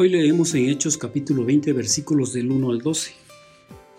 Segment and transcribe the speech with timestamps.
[0.00, 3.12] Hoy leemos en Hechos capítulo 20 versículos del 1 al 12.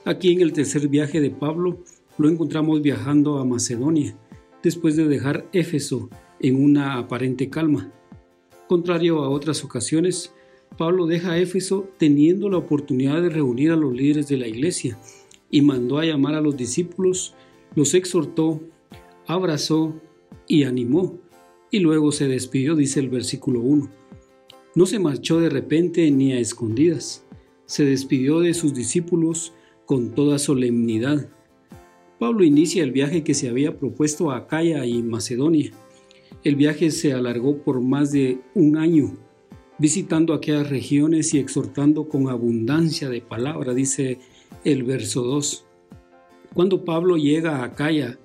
[0.04, 1.84] Aquí en el tercer viaje de Pablo
[2.18, 4.18] lo encontramos viajando a Macedonia,
[4.64, 7.94] después de dejar Éfeso en una aparente calma.
[8.68, 10.34] Contrario a otras ocasiones,
[10.76, 14.98] Pablo deja Éfeso teniendo la oportunidad de reunir a los líderes de la iglesia
[15.52, 17.36] y mandó a llamar a los discípulos,
[17.76, 18.60] los exhortó,
[19.28, 20.02] abrazó
[20.48, 21.20] y animó,
[21.70, 24.01] y luego se despidió, dice el versículo 1.
[24.74, 27.26] No se marchó de repente ni a escondidas,
[27.66, 29.54] se despidió de sus discípulos
[29.86, 31.30] con toda solemnidad.
[32.20, 35.72] Pablo inicia el viaje que se había propuesto a Acaya y Macedonia.
[36.46, 39.18] El viaje se alargó por más de un año,
[39.78, 44.20] visitando aquellas regiones y exhortando con abundancia de palabra, dice
[44.64, 45.66] el verso 2.
[46.54, 48.20] Cuando Pablo llega a Acaya,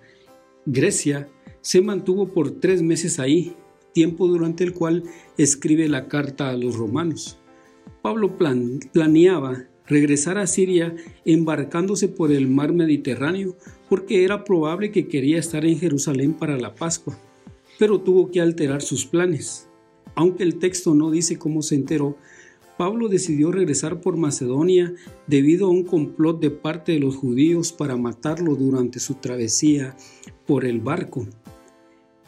[0.65, 1.29] Grecia,
[1.61, 3.57] se mantuvo por tres meses ahí,
[3.97, 5.05] tiempo durante el cual
[5.39, 7.39] escribe la carta a los romanos.
[8.03, 10.95] Pablo planeaba regresar a Siria
[11.25, 13.57] embarcándose por el mar Mediterráneo
[13.89, 17.19] porque era probable que quería estar en Jerusalén para la Pascua,
[17.79, 19.67] pero tuvo que alterar sus planes.
[20.15, 22.19] Aunque el texto no dice cómo se enteró,
[22.77, 24.93] Pablo decidió regresar por Macedonia
[25.27, 29.97] debido a un complot de parte de los judíos para matarlo durante su travesía
[30.47, 31.27] por el barco.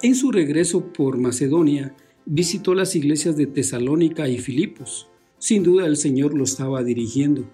[0.01, 1.93] En su regreso por Macedonia,
[2.25, 5.09] visitó las iglesias de Tesalónica y Filipos.
[5.39, 7.45] Sin duda el Señor lo estaba dirigiendo.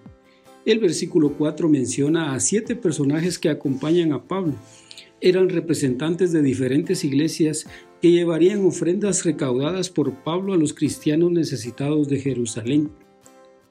[0.63, 4.53] El versículo 4 menciona a siete personajes que acompañan a Pablo.
[5.21, 7.65] Eran representantes de diferentes iglesias
[7.99, 12.91] que llevarían ofrendas recaudadas por Pablo a los cristianos necesitados de Jerusalén.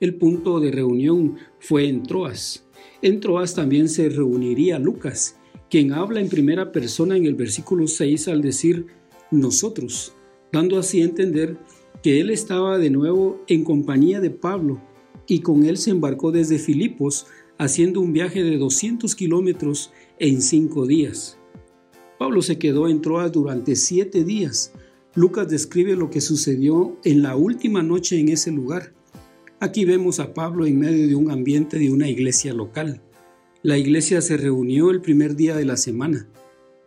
[0.00, 2.66] El punto de reunión fue en Troas.
[3.02, 5.36] En Troas también se reuniría Lucas,
[5.70, 8.86] quien habla en primera persona en el versículo 6 al decir
[9.30, 10.14] nosotros,
[10.52, 11.56] dando así a entender
[12.02, 14.80] que él estaba de nuevo en compañía de Pablo
[15.26, 17.26] y con él se embarcó desde Filipos
[17.58, 21.38] haciendo un viaje de 200 kilómetros en cinco días.
[22.18, 24.72] Pablo se quedó en Troas durante siete días.
[25.14, 28.92] Lucas describe lo que sucedió en la última noche en ese lugar.
[29.60, 33.00] Aquí vemos a Pablo en medio de un ambiente de una iglesia local.
[33.64, 36.28] La iglesia se reunió el primer día de la semana.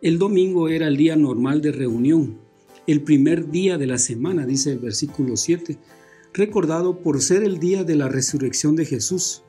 [0.00, 2.38] El domingo era el día normal de reunión,
[2.86, 5.76] el primer día de la semana, dice el versículo 7,
[6.32, 9.42] recordado por ser el día de la resurrección de Jesús.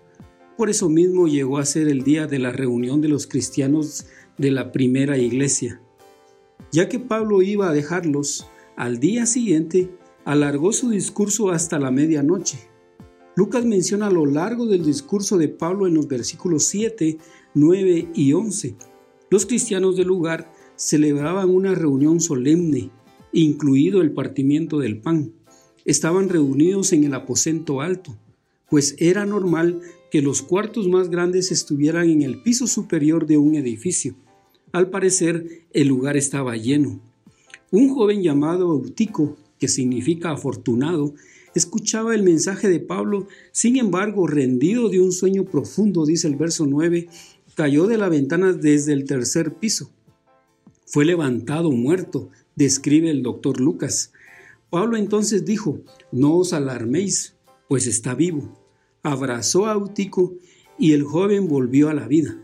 [0.57, 4.07] Por eso mismo llegó a ser el día de la reunión de los cristianos
[4.39, 5.79] de la primera iglesia.
[6.71, 9.91] Ya que Pablo iba a dejarlos, al día siguiente
[10.25, 12.57] alargó su discurso hasta la medianoche
[13.39, 17.19] Lucas menciona a lo largo del discurso de Pablo en los versículos 7,
[17.53, 18.75] 9 y 11.
[19.29, 22.91] Los cristianos del lugar celebraban una reunión solemne,
[23.31, 25.31] incluido el partimiento del pan.
[25.85, 28.13] Estaban reunidos en el aposento alto,
[28.69, 29.79] pues era normal
[30.11, 34.15] que los cuartos más grandes estuvieran en el piso superior de un edificio.
[34.73, 36.99] Al parecer, el lugar estaba lleno.
[37.71, 41.13] Un joven llamado Eutico, que significa afortunado,
[41.59, 46.65] escuchaba el mensaje de Pablo, sin embargo, rendido de un sueño profundo, dice el verso
[46.65, 47.07] 9,
[47.55, 49.91] cayó de la ventana desde el tercer piso.
[50.85, 54.11] Fue levantado muerto, describe el doctor Lucas.
[54.69, 55.81] Pablo entonces dijo,
[56.11, 57.35] no os alarméis,
[57.67, 58.59] pues está vivo.
[59.03, 60.35] Abrazó a Eutico
[60.79, 62.37] y el joven volvió a la vida.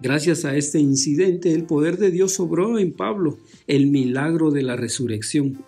[0.00, 4.76] Gracias a este incidente, el poder de Dios sobró en Pablo, el milagro de la
[4.76, 5.64] resurrección.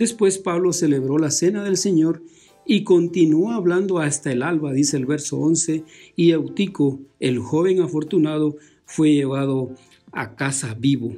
[0.00, 2.22] Después Pablo celebró la cena del Señor
[2.64, 5.84] y continuó hablando hasta el alba, dice el verso 11,
[6.16, 8.56] y Eutico, el joven afortunado,
[8.86, 9.74] fue llevado
[10.10, 11.14] a casa vivo.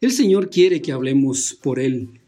[0.00, 2.20] El Señor quiere que hablemos por Él.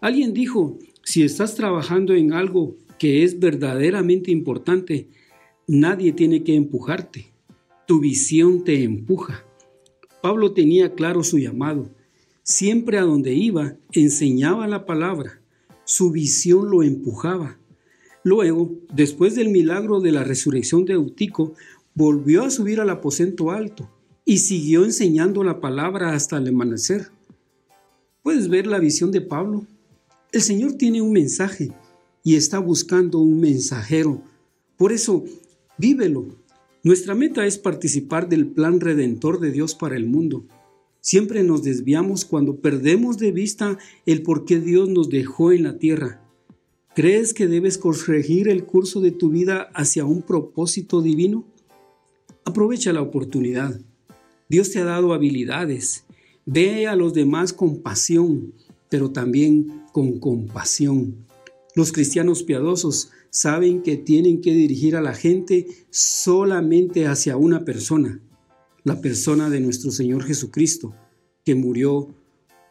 [0.00, 5.06] Alguien dijo, si estás trabajando en algo que es verdaderamente importante,
[5.68, 7.26] nadie tiene que empujarte.
[7.86, 9.44] Tu visión te empuja.
[10.20, 11.90] Pablo tenía claro su llamado
[12.44, 15.40] Siempre a donde iba enseñaba la palabra,
[15.84, 17.56] su visión lo empujaba.
[18.24, 21.54] Luego, después del milagro de la resurrección de Eutico,
[21.94, 23.88] volvió a subir al aposento alto
[24.24, 27.10] y siguió enseñando la palabra hasta el amanecer.
[28.22, 29.64] ¿Puedes ver la visión de Pablo?
[30.32, 31.72] El Señor tiene un mensaje
[32.24, 34.20] y está buscando un mensajero.
[34.76, 35.24] Por eso,
[35.78, 36.26] vívelo.
[36.82, 40.44] Nuestra meta es participar del plan redentor de Dios para el mundo.
[41.04, 43.76] Siempre nos desviamos cuando perdemos de vista
[44.06, 46.22] el por qué Dios nos dejó en la tierra.
[46.94, 51.44] ¿Crees que debes corregir el curso de tu vida hacia un propósito divino?
[52.44, 53.80] Aprovecha la oportunidad.
[54.48, 56.04] Dios te ha dado habilidades.
[56.46, 58.54] Ve a los demás con pasión,
[58.88, 61.26] pero también con compasión.
[61.74, 68.20] Los cristianos piadosos saben que tienen que dirigir a la gente solamente hacia una persona,
[68.84, 70.94] la persona de nuestro Señor Jesucristo,
[71.44, 72.14] que murió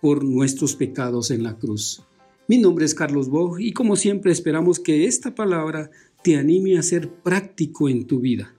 [0.01, 2.03] por nuestros pecados en la cruz.
[2.47, 5.89] Mi nombre es Carlos Bog y como siempre esperamos que esta palabra
[6.21, 8.53] te anime a ser práctico en tu vida.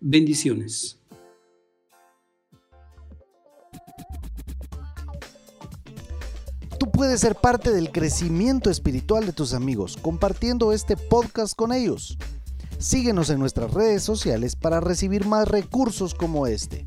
[0.00, 0.98] Bendiciones.
[6.78, 12.16] Tú puedes ser parte del crecimiento espiritual de tus amigos compartiendo este podcast con ellos.
[12.78, 16.86] Síguenos en nuestras redes sociales para recibir más recursos como este.